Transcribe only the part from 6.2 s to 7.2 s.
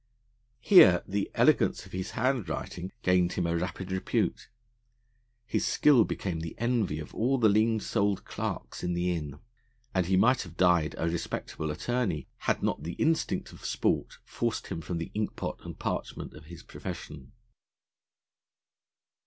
the envy of